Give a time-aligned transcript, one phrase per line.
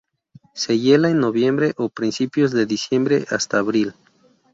[0.55, 3.93] Se hiela en noviembre o principios de diciembre hasta abril.